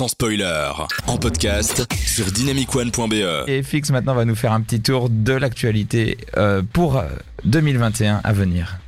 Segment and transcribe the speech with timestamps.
[0.00, 0.70] sans spoiler,
[1.08, 3.48] en podcast sur dynamicone.be.
[3.48, 7.04] Et FX maintenant va nous faire un petit tour de l'actualité euh, pour euh,
[7.44, 8.78] 2021 à venir.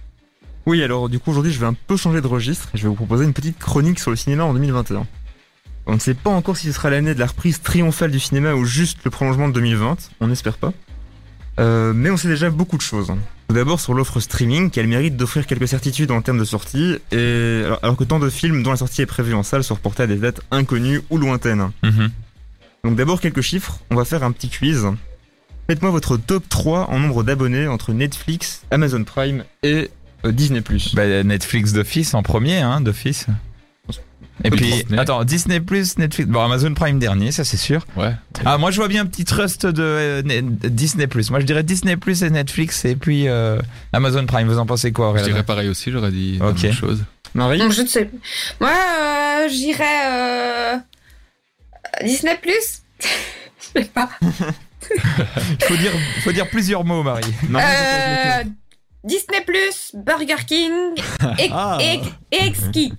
[0.65, 2.89] Oui, alors du coup aujourd'hui je vais un peu changer de registre et je vais
[2.89, 5.07] vous proposer une petite chronique sur le cinéma en 2021.
[5.85, 8.55] On ne sait pas encore si ce sera l'année de la reprise triomphale du cinéma
[8.55, 10.73] ou juste le prolongement de 2020, on n'espère pas.
[11.61, 13.13] Euh, mais on sait déjà beaucoup de choses.
[13.49, 16.45] Tout d'abord sur l'offre streaming qui a le mérite d'offrir quelques certitudes en termes de
[16.45, 19.63] sortie, et alors, alors que tant de films dont la sortie est prévue en salle
[19.65, 21.71] sont reportés à des dates inconnues ou lointaines.
[22.85, 24.87] Donc d'abord quelques chiffres, on va faire un petit quiz.
[25.69, 29.91] Faites-moi votre top 3 en nombre d'abonnés entre Netflix, Amazon Prime et
[30.25, 30.63] euh, Disney+.
[30.95, 33.27] Bah, Netflix d'office en premier, hein, d'office.
[34.45, 34.99] Et puis, Disney.
[34.99, 37.87] attends, Disney Plus, Netflix, bon, Amazon Prime dernier, ça c'est sûr.
[37.97, 38.13] Ouais.
[38.45, 41.31] Ah, moi je vois bien un petit trust de euh, Ne- Disney Plus.
[41.31, 43.59] Moi je dirais Disney Plus et Netflix et puis euh,
[43.93, 44.49] Amazon Prime.
[44.49, 46.63] Vous en pensez quoi, Je dirais pareil aussi, j'aurais dit la Ok.
[46.63, 47.05] même chose.
[47.35, 48.11] Marie Donc, je ne sais.
[48.61, 50.77] Moi, euh, j'irais euh,
[52.05, 52.83] Disney Plus.
[53.75, 54.11] Je sais pas.
[54.23, 54.31] Il
[55.67, 55.93] faut dire,
[56.25, 57.33] faut dire plusieurs mots, Marie.
[57.55, 58.45] Euh,
[59.05, 60.73] Disney Plus, Burger King
[61.39, 61.79] et, Ah.
[61.81, 62.01] et,
[62.33, 62.93] et Exki.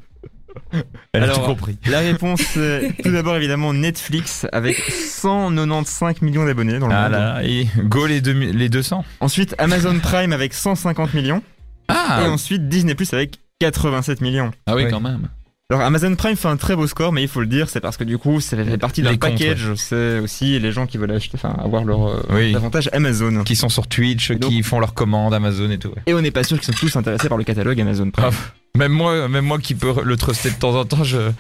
[1.16, 1.78] Elle a tout compris.
[1.86, 7.12] La réponse est tout d'abord évidemment Netflix avec 195 millions d'abonnés dans le Ah monde.
[7.12, 9.06] là, et go les, deux, les 200.
[9.20, 11.38] Ensuite Amazon Prime avec 150 millions.
[11.38, 14.50] Et Ah, ensuite Disney Plus avec 87 millions.
[14.66, 14.90] Ah oui, Oui.
[14.90, 15.28] quand même.
[15.70, 17.96] Alors Amazon Prime fait un très beau score, mais il faut le dire, c'est parce
[17.98, 19.74] que du coup, ça fait partie d'un package.
[19.76, 22.54] C'est aussi les gens qui veulent acheter, enfin avoir leur euh, Oui.
[22.56, 23.44] avantage Amazon.
[23.44, 25.88] qui sont sur Twitch, donc- qui font leurs commandes Amazon et tout.
[25.90, 26.02] ouais.
[26.06, 28.26] Et on n'est pas sûr qu'ils sont tous intéressés par le catalogue Amazon Prime.
[28.32, 31.32] Ah, même moi, même moi qui peux le truster de temps en temps, je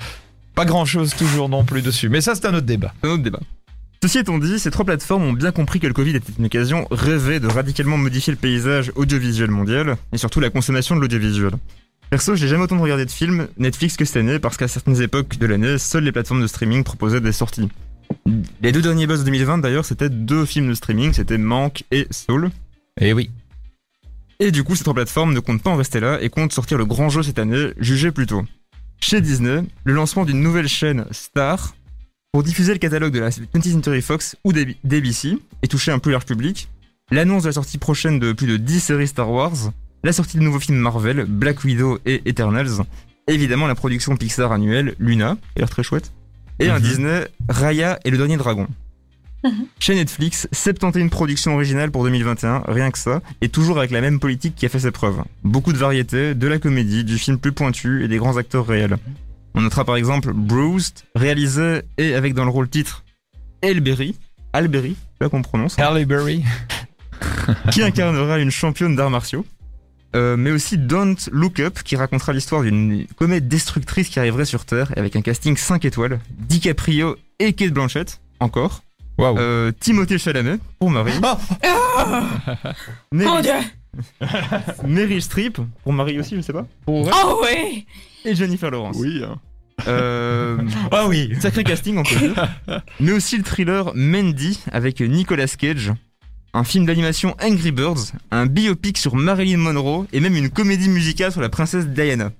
[0.56, 2.10] pas grand chose toujours non plus dessus.
[2.10, 2.94] Mais ça, c'est un autre débat.
[3.04, 3.40] C'est un autre débat.
[4.04, 6.88] Ceci étant dit, ces trois plateformes ont bien compris que le Covid était une occasion
[6.92, 11.52] rêvée de radicalement modifier le paysage audiovisuel mondial et surtout la consommation de l'audiovisuel.
[12.14, 15.40] Perso, j'ai jamais autant regardé de films Netflix que cette année parce qu'à certaines époques
[15.40, 17.70] de l'année, seules les plateformes de streaming proposaient des sorties.
[18.62, 22.06] Les deux derniers buzz de 2020 d'ailleurs, c'était deux films de streaming, c'était Manque et
[22.12, 22.52] Soul.
[23.02, 23.32] Et oui.
[24.40, 26.78] Et du coup, ces trois plateformes ne comptent pas en rester là et comptent sortir
[26.78, 28.46] le grand jeu cette année, jugé plus tôt.
[29.00, 31.74] Chez Disney, le lancement d'une nouvelle chaîne Star
[32.32, 35.98] pour diffuser le catalogue de la 20th Century Fox ou d'Ab- d'ABC et toucher un
[35.98, 36.70] plus large public,
[37.10, 39.72] l'annonce de la sortie prochaine de plus de 10 séries Star Wars,
[40.04, 42.70] la sortie de nouveaux films Marvel, Black Widow et Eternals,
[43.28, 46.12] et évidemment la production Pixar annuelle Luna, qui a l'air très chouette,
[46.60, 46.82] et un Mhm.
[46.82, 48.68] Disney Raya et le dernier dragon.
[49.46, 49.66] Mhm.
[49.80, 54.20] Chez Netflix, 71 productions originales pour 2021, rien que ça, et toujours avec la même
[54.20, 55.22] politique qui a fait ses preuves.
[55.44, 58.98] Beaucoup de variétés, de la comédie, du film plus pointu et des grands acteurs réels.
[59.56, 63.04] On notera par exemple Bruised, réalisé et avec dans le rôle titre
[63.62, 64.16] Elberry,
[64.54, 66.44] Alberry, là qu'on prononce, Halle Berry.
[67.72, 69.46] qui incarnera une championne d'arts martiaux.
[70.16, 74.66] Euh, mais aussi Don't Look Up, qui racontera l'histoire d'une comète destructrice qui arriverait sur
[74.66, 78.84] Terre, avec un casting 5 étoiles, DiCaprio et Kate Blanchett, encore.
[79.18, 79.38] Waouh.
[79.38, 81.14] Euh, Timothée Chalamet, pour Marie.
[83.12, 83.54] Mon Meryl, Dieu.
[84.88, 86.66] Meryl Streep, pour Marie aussi, je sais pas.
[86.86, 87.10] Pour.
[87.12, 87.86] Oh ouais.
[88.26, 88.98] Et Jennifer Lawrence.
[89.00, 89.22] Oui.
[89.88, 90.58] Euh,
[90.92, 91.34] Ah oui.
[91.40, 92.54] sacré casting, on peut dire.
[93.00, 95.92] Mais aussi le thriller Mandy, avec Nicolas Cage.
[96.56, 101.32] Un film d'animation Angry Birds, un biopic sur Marilyn Monroe et même une comédie musicale
[101.32, 102.32] sur la princesse Diana.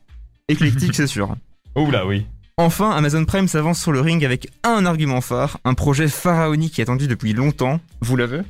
[0.48, 1.36] Éclectique, c'est sûr.
[1.76, 2.28] Là oui.
[2.58, 6.82] Enfin, Amazon Prime s'avance sur le ring avec un argument phare, un projet pharaonique qui
[6.82, 7.80] est attendu depuis longtemps.
[8.02, 8.42] Vous l'avez?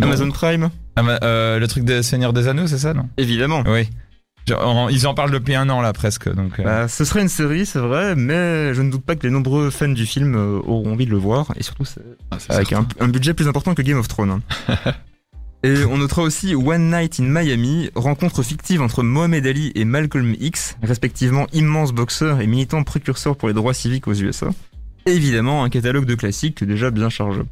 [0.00, 0.68] Amazon Prime?
[0.98, 3.08] Euh, le truc des Seigneurs des Anneaux, c'est ça, non?
[3.16, 3.64] Évidemment.
[3.66, 3.88] Oui.
[4.90, 6.58] Ils en parlent depuis un an là presque, donc.
[6.58, 9.32] euh, Bah, ce serait une série, c'est vrai, mais je ne doute pas que les
[9.32, 12.72] nombreux fans du film euh, auront envie de le voir, et surtout c'est Ah, avec
[12.72, 14.40] un, un budget plus important que Game of Thrones.
[14.68, 14.74] hein.
[15.62, 20.34] et on notera aussi One Night in Miami, rencontre fictive entre Mohamed Ali et Malcolm
[20.40, 24.48] X, respectivement immense boxeur et militant précurseur pour les droits civiques aux USA.
[25.06, 27.42] Et évidemment, un catalogue de classiques déjà bien chargé.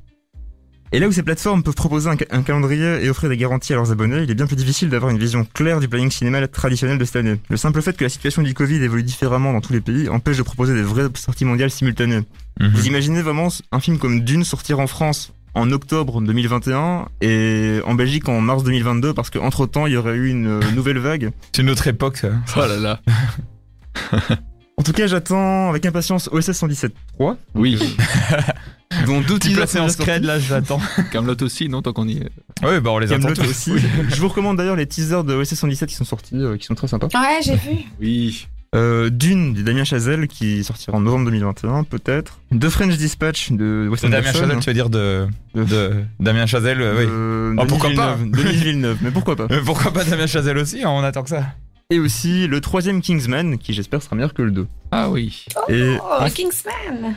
[0.93, 3.72] Et là où ces plateformes peuvent proposer un, ca- un calendrier et offrir des garanties
[3.75, 6.47] à leurs abonnés, il est bien plus difficile d'avoir une vision claire du planning cinéma
[6.49, 7.41] traditionnel de cette année.
[7.50, 10.38] Le simple fait que la situation du Covid évolue différemment dans tous les pays empêche
[10.38, 12.22] de proposer des vraies sorties mondiales simultanées.
[12.60, 12.71] mhm.
[12.74, 17.95] Vous imaginez vraiment un film comme Dune sortir en France en octobre 2021 et en
[17.95, 21.33] Belgique en mars 2022 parce qu'entre temps il y aurait eu une euh, nouvelle vague.
[21.53, 22.28] C'est une autre époque, ça.
[22.57, 23.01] Oh là là.
[24.77, 27.77] En tout cas, j'attends avec impatience OSS 117.3, Oui.
[29.09, 30.81] dont deux Petit teasers placé en scred là, j'attends.
[31.13, 32.28] Camelot aussi, non, tant qu'on y est.
[32.63, 33.41] Oui, bah on les attend tous.
[33.49, 33.72] aussi.
[34.09, 36.75] Je vous recommande d'ailleurs les teasers de OSS 117 qui sont sortis, euh, qui sont
[36.75, 37.09] très sympas.
[37.15, 37.78] Ouais, j'ai vu.
[38.01, 38.47] Oui.
[38.75, 42.39] Euh, Dune de Damien Chazelle qui sortira en novembre 2021 peut-être.
[42.53, 44.31] The French Dispatch de Wes De Damien.
[44.31, 47.07] Chazelle, tu veux dire de, de Damien Chazelle, euh, oui.
[47.09, 48.45] Euh, Ah, Denis pourquoi pas Villeneuve.
[48.45, 51.31] Denis Villeneuve, mais pourquoi pas Euh, pourquoi pas Damien Chazelle aussi hein, On attend que
[51.31, 51.45] ça.
[51.91, 54.66] Et aussi le troisième Kingsman, qui j'espère sera meilleur que le 2.
[54.91, 55.47] Ah oui.
[55.71, 57.15] Et, Oh, en- Kingsman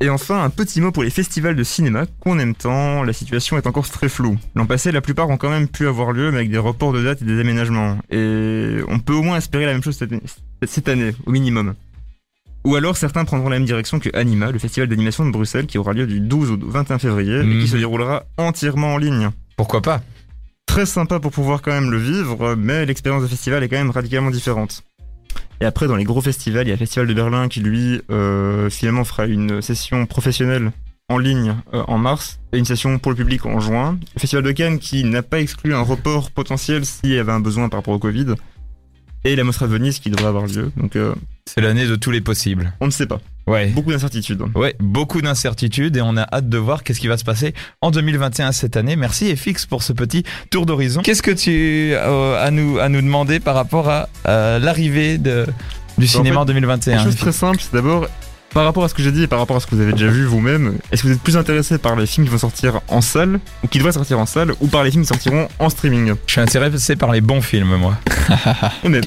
[0.00, 3.56] et enfin, un petit mot pour les festivals de cinéma qu'on aime tant, la situation
[3.56, 4.36] est encore très floue.
[4.54, 7.02] L'an passé, la plupart ont quand même pu avoir lieu, mais avec des reports de
[7.02, 7.98] dates et des aménagements.
[8.10, 9.98] Et on peut au moins espérer la même chose
[10.66, 11.74] cette année, au minimum.
[12.64, 15.78] Ou alors certains prendront la même direction que Anima, le festival d'animation de Bruxelles, qui
[15.78, 17.60] aura lieu du 12 au 21 février, et Mhm.
[17.60, 19.30] qui se déroulera entièrement en ligne.
[19.56, 20.02] Pourquoi pas?
[20.66, 23.90] Très sympa pour pouvoir quand même le vivre, mais l'expérience de festival est quand même
[23.90, 24.82] radicalement différente.
[25.60, 28.00] Et après, dans les gros festivals, il y a le Festival de Berlin qui, lui,
[28.10, 30.72] euh, finalement fera une session professionnelle
[31.08, 33.98] en ligne euh, en mars et une session pour le public en juin.
[34.14, 37.40] Le Festival de Cannes qui n'a pas exclu un report potentiel s'il y avait un
[37.40, 38.34] besoin par rapport au Covid.
[39.24, 40.70] Et la Mostra de Venise qui devrait avoir lieu.
[40.76, 41.14] Donc, euh,
[41.46, 42.72] C'est l'année de tous les possibles.
[42.80, 43.20] on ne sait pas.
[43.46, 43.66] Ouais.
[43.68, 44.42] Beaucoup d'incertitudes.
[44.54, 47.90] Ouais, beaucoup d'incertitudes et on a hâte de voir qu'est-ce qui va se passer en
[47.92, 48.96] 2021 cette année.
[48.96, 51.02] Merci FX pour ce petit tour d'horizon.
[51.02, 55.46] Qu'est-ce que tu as à nous à nous demander par rapport à, euh, l'arrivée de
[55.96, 58.06] du cinéma en, fait, 2021 Une chose très simple, c'est d'abord,
[58.52, 59.92] par rapport à ce que j'ai dit et par rapport à ce que vous avez
[59.92, 62.80] déjà vu vous-même, est-ce que vous êtes plus intéressé par les films qui vont sortir
[62.88, 65.68] en salle, ou qui devraient sortir en salle, ou par les films qui sortiront en
[65.70, 66.14] streaming?
[66.26, 67.96] Je suis intéressé par les bons films moi.
[68.84, 69.00] D-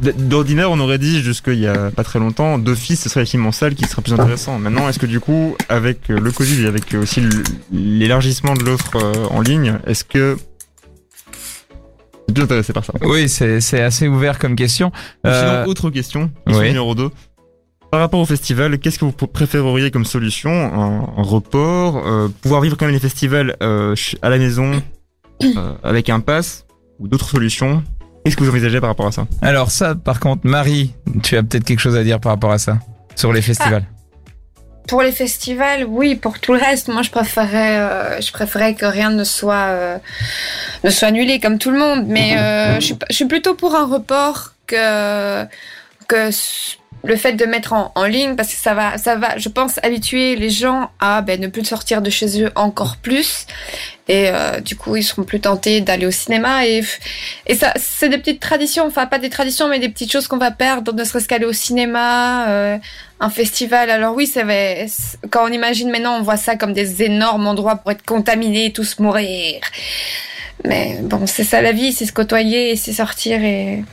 [0.00, 3.46] d'ordinaire, on aurait dit jusqu'il y a pas très longtemps, d'office, ce serait les films
[3.46, 4.58] en salle qui seraient plus intéressants.
[4.58, 7.22] Maintenant, est-ce que du coup, avec euh, le Covid et avec euh, aussi
[7.72, 10.36] l'élargissement de l'offre euh, en ligne, est-ce que
[12.32, 14.92] plus intéressé par ça Oui, c'est assez ouvert comme question.
[15.26, 16.68] Euh, Sinon, autre question, question oui.
[16.68, 17.10] numéro 2.
[17.90, 20.50] Par rapport au festival, qu'est-ce que vous préféreriez comme solution?
[20.50, 24.82] Un, un report euh, Pouvoir vivre quand même les festivals euh, à la maison
[25.82, 26.66] avec un pass
[26.98, 27.82] Ou d'autres solutions?
[28.28, 30.92] Qu'est-ce que vous envisagez par rapport à ça alors ça par contre Marie,
[31.22, 32.78] tu as peut-être quelque chose à dire par rapport à ça
[33.16, 33.84] sur les festivals.
[34.86, 36.14] Pour les festivals, oui.
[36.14, 39.98] Pour tout le reste, moi, je préférais, euh, je préférais que rien ne soit, euh,
[40.84, 42.04] ne soit annulé comme tout le monde.
[42.06, 45.44] Mais euh, je, suis, je suis plutôt pour un report que
[46.06, 46.30] que
[47.04, 49.78] le fait de mettre en, en ligne parce que ça va, ça va, je pense,
[49.82, 53.46] habituer les gens à ben, ne plus sortir de chez eux encore plus.
[54.08, 56.66] Et euh, du coup, ils seront plus tentés d'aller au cinéma.
[56.66, 56.82] Et,
[57.46, 60.38] et ça, c'est des petites traditions, enfin pas des traditions, mais des petites choses qu'on
[60.38, 62.78] va perdre, ne serait-ce qu'aller au cinéma, euh,
[63.20, 63.90] un festival.
[63.90, 64.54] Alors oui, ça va,
[65.30, 68.72] quand on imagine maintenant, on voit ça comme des énormes endroits pour être contaminés et
[68.72, 69.60] tous mourir.
[70.64, 73.84] Mais bon, c'est ça la vie, c'est se côtoyer, c'est sortir et,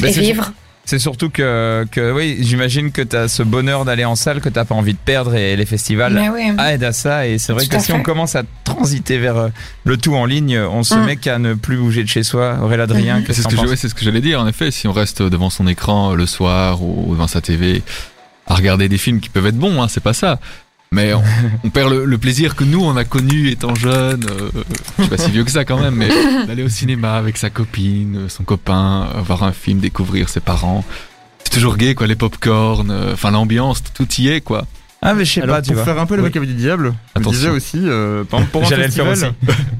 [0.00, 0.52] Ben, et vivre.
[0.90, 4.48] C'est surtout que, que oui, j'imagine que tu as ce bonheur d'aller en salle que
[4.48, 6.50] t'as pas envie de perdre et les festivals oui.
[6.58, 9.48] aident à ça et c'est vrai Tout que si on commence à transiter vers euh,
[9.84, 11.04] le tout en ligne, on se Mm.
[11.04, 12.56] met qu'à ne plus bouger de chez soi.
[12.60, 14.40] Aurélie Adrien, qu'est-ce C'est que ce, que ouais, ce que j'allais dire.
[14.40, 17.84] En effet, si on reste devant son écran euh, le soir ou devant sa TV
[18.48, 20.40] à regarder des films qui peuvent être bons, hein, c'est pas ça.
[20.92, 21.22] Mais on,
[21.62, 24.26] on perd le, le plaisir que nous on a connu étant jeune.
[24.28, 24.50] euh,
[24.98, 26.08] je suis pas si vieux que ça quand même, mais
[26.48, 30.84] d'aller au cinéma avec sa copine, son copain, voir un film, découvrir ses parents.
[31.44, 34.66] C'est toujours gay quoi, les pop-corn, euh, enfin l'ambiance, tout y est quoi.
[35.00, 35.84] Ah mais je sais pas, tu pour vois.
[35.84, 36.22] faire un peu Oui.
[36.22, 37.30] l'avocat du diable, je Attention.
[37.30, 39.34] disais aussi, euh, par exemple, pour un J'allais le faire festival,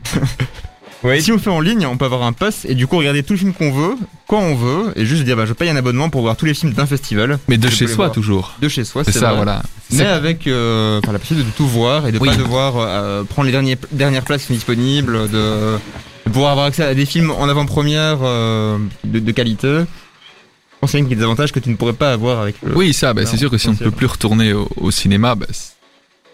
[0.06, 0.20] aussi.
[1.02, 1.20] oui.
[1.22, 3.24] si on le fait en ligne, on peut avoir un pass et du coup regarder
[3.24, 3.96] tous les films qu'on veut,
[4.28, 6.54] quand on veut, et juste dire bah je paye un abonnement pour voir tous les
[6.54, 8.12] films d'un festival Mais de Je chez soi voir.
[8.12, 8.54] toujours.
[8.62, 9.02] de chez soi.
[9.02, 9.36] C'est ça, vrai.
[9.38, 9.62] voilà.
[9.92, 12.28] Mais avec euh, la possibilité de tout voir et de Oui.
[12.28, 15.76] pas devoir euh, prendre les derniers, dernières places qui sont disponibles, de,
[16.26, 19.66] de pouvoir avoir accès à des films en avant-première euh, de, de qualité.
[19.68, 19.84] Je
[20.80, 22.74] pense qu'il y a des avantages que tu ne pourrais pas avoir avec le.
[22.76, 25.34] Oui, ça, bah, c'est sûr que si on ne peut plus retourner au, au cinéma,
[25.34, 25.46] bah,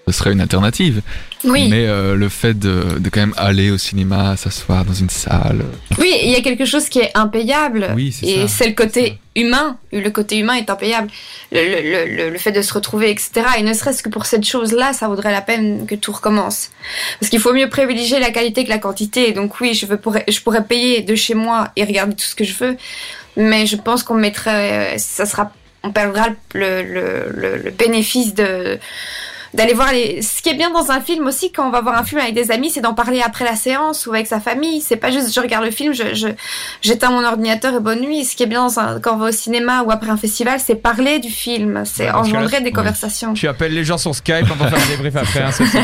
[0.08, 1.02] ce serait une alternative.
[1.42, 1.68] Oui.
[1.68, 5.64] Mais euh, le fait de, de quand même aller au cinéma, s'asseoir dans une salle.
[5.98, 7.90] Oui, il y a quelque chose qui est impayable.
[7.96, 8.54] Oui, c'est et ça.
[8.58, 9.78] c'est le côté humain.
[9.92, 11.08] Le côté humain est impayable.
[11.50, 13.46] Le, le, le, le fait de se retrouver, etc.
[13.58, 16.70] Et ne serait-ce que pour cette chose-là, ça vaudrait la peine que tout recommence.
[17.18, 19.32] Parce qu'il faut mieux privilégier la qualité que la quantité.
[19.32, 22.36] Donc oui, je, veux pourrais, je pourrais payer de chez moi et regarder tout ce
[22.36, 22.76] que je veux.
[23.36, 25.50] Mais je pense qu'on mettrait, euh, ça sera,
[25.82, 28.78] on perdra le bénéfice de
[29.56, 30.22] d'aller voir les.
[30.22, 32.34] Ce qui est bien dans un film aussi, quand on va voir un film avec
[32.34, 34.80] des amis, c'est d'en parler après la séance ou avec sa famille.
[34.80, 36.28] C'est pas juste je regarde le film, je, je
[36.82, 38.24] j'éteins mon ordinateur et bonne nuit.
[38.24, 40.60] Ce qui est bien dans un- quand on va au cinéma ou après un festival,
[40.64, 42.72] c'est parler du film, c'est Ouais, engendrer des ouais.
[42.72, 43.34] conversations.
[43.34, 45.40] Tu appelles les gens sur Skype, on va faire un débrief après.
[45.42, 45.80] hein, c'est ça.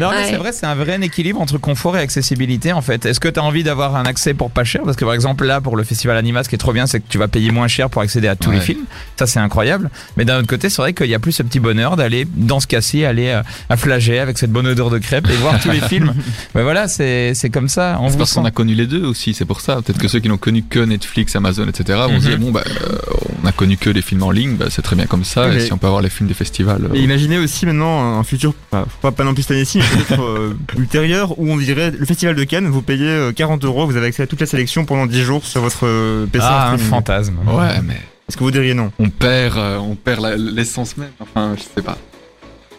[0.00, 0.26] Non, mais Ouais.
[0.30, 3.04] c'est vrai, c'est un vrai équilibre entre confort et accessibilité en fait.
[3.06, 4.82] Est-ce que tu as envie d'avoir un accès pour pas cher?
[4.84, 7.00] Parce que par exemple, là, pour le festival Anima, ce qui est trop bien, c'est
[7.00, 8.56] que tu vas payer moins cher pour accéder à tous Ouais.
[8.56, 8.84] les films.
[9.18, 9.90] Ça, c'est incroyable.
[10.16, 12.60] Mais d'un autre côté, c'est vrai qu'il y a plus ce petit bonheur d'aller dans
[12.60, 15.70] ce cas-ci, aller euh, à Flagey avec cette bonne odeur de crêpes et voir tous
[15.70, 16.12] les films.
[16.54, 17.98] Mais voilà, c'est c'est comme ça.
[18.00, 19.76] On parce qu'on a connu les deux aussi, c'est pour ça.
[19.82, 21.98] Peut-être que ceux qui n'ont connu que Netflix, Amazon, etc.
[22.08, 22.20] vont Mhm.
[22.20, 22.98] se dire bon bah euh,
[23.42, 25.48] on a connu que les films en ligne, bah, c'est très bien comme ça.
[25.52, 26.84] Et si on peut avoir les films des festivals.
[26.90, 30.02] euh, Et imaginez aussi maintenant un futur, pas, pas, pas non plus cette année-ci, mais
[30.04, 33.86] peut-être euh, ultérieur, où on dirait le festival de Cannes, vous payez euh, 40 euros,
[33.86, 36.44] vous avez accès à toute la sélection pendant 10 jours sur votre PC.
[36.48, 37.34] Ah, un fantasme.
[37.46, 38.90] Ouais, mais Est-ce que vous diriez non?
[38.98, 41.10] on perd, euh, on perd l'essence même.
[41.20, 41.98] Enfin, je sais pas.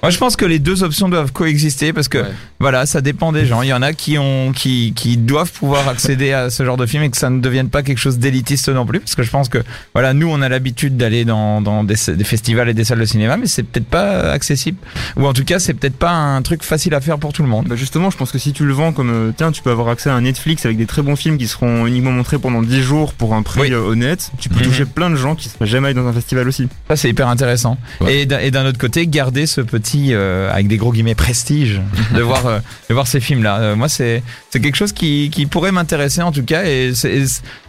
[0.02, 2.30] Moi, je pense que les deux options doivent coexister parce que Ouais.
[2.60, 3.64] voilà, ça dépend des gens.
[3.64, 6.86] Il y en a qui ont, qui, qui doivent pouvoir accéder à ce genre de
[6.86, 9.00] film et que ça ne devienne pas quelque chose d'élitiste non plus.
[9.00, 9.58] Parce que je pense que
[9.94, 13.06] voilà, nous, on a l'habitude d'aller dans, dans des, des festivals et des salles de
[13.06, 14.78] cinéma, mais c'est peut-être pas accessible.
[15.18, 17.50] Ou en tout cas, c'est peut-être pas un truc facile à faire pour tout le
[17.50, 17.66] monde.
[17.68, 19.90] Bah justement, je pense que si tu le vends comme euh, tiens, tu peux avoir
[19.90, 22.82] accès à un Netflix avec des très bons films qui seront uniquement montrés pendant 10
[22.84, 23.74] jours pour un prix Oui.
[23.74, 24.66] euh, honnête, tu peux Mhm.
[24.68, 26.68] toucher plein de gens qui seraient jamais allés dans un festival aussi.
[26.90, 27.78] Ça, c'est hyper intéressant.
[28.02, 28.22] Ouais.
[28.22, 31.82] Et d'un autre côté, garder ce petit, euh, avec des gros guillemets, prestige
[32.14, 32.60] de voir, euh,
[32.90, 33.58] de voir ces films-là.
[33.60, 36.64] Euh, moi, c'est c'est quelque chose qui, qui pourrait m'intéresser en tout cas.
[36.66, 36.94] Et,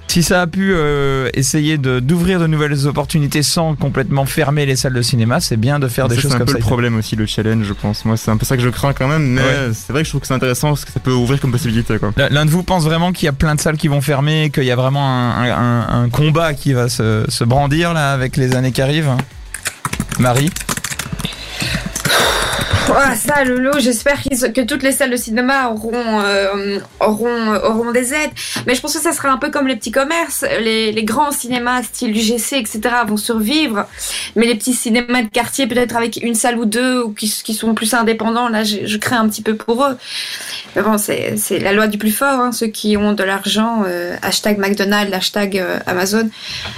[0.08, 0.72] si ça a pu
[1.34, 5.80] essayer de- d'ouvrir de, nouvelles opportunités sans complètement fermer les salles de cinéma, c'est bien
[5.80, 6.58] de faire des Ça, choses c'est un comme peu ça.
[6.58, 8.04] le problème aussi, le challenge, je pense.
[8.04, 9.70] Moi, c'est un peu ça que je crains quand même, mais Ouais.
[9.74, 11.96] c'est vrai que je trouve que c'est intéressant parce que ça peut ouvrir comme possibilité.
[12.30, 14.62] L'un de vous pense vraiment qu'il y a plein de salles qui vont fermer, qu'il
[14.64, 15.56] y a vraiment un, un-
[15.88, 19.18] un- un combat qui va se, se brandir là avec les années qui arrivent hein?
[20.20, 20.50] Marie?
[22.94, 28.14] Ah, ça, Lolo, j'espère que toutes les salles de cinéma auront, euh, auront, auront des
[28.14, 28.30] aides.
[28.66, 30.44] Mais je pense que ça sera un peu comme les petits commerces.
[30.60, 33.86] Les, les grands cinémas, style UGC, etc., vont survivre.
[34.36, 37.74] Mais les petits cinémas de quartier, peut-être avec une salle ou deux, ou qui, sont
[37.74, 39.96] plus indépendants, là, je, crains un petit peu pour eux.
[40.74, 42.40] Mais bon, c'est la loi du plus fort.
[42.40, 42.52] Hein.
[42.52, 46.28] Ceux qui ont de l'argent, euh, hashtag McDonald's, hashtag euh, Amazon,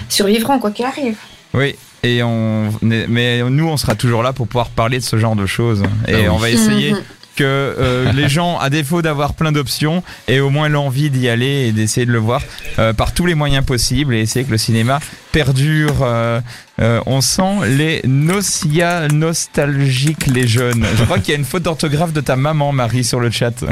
[0.09, 1.17] survivront, quoi qu'il arrive.
[1.55, 1.77] Oui.
[2.03, 5.47] Et on, mais nous, on sera toujours là pour pouvoir parler de ce genre de
[5.47, 5.83] choses.
[6.07, 6.29] Et Ah oui.
[6.29, 6.99] on va essayer Mhm.
[7.37, 11.67] que euh, les gens, à défaut d'avoir plein d'options, aient au moins l'envie d'y aller
[11.69, 12.43] et d'essayer de le voir
[12.79, 15.01] euh, par tous les moyens possibles et essayer que le cinéma
[15.33, 16.03] perdure.
[16.03, 16.41] euh,
[16.81, 20.87] euh, on sent les nocia nostalgiques, les jeunes.
[20.97, 23.65] Je crois qu'il y a une faute d'orthographe de ta maman, Marie, sur le chat.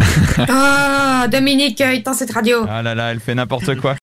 [0.49, 2.66] Ah, Dominique, euh, éteins cette radio.
[2.68, 3.95] Ah là là, elle fait n'importe quoi.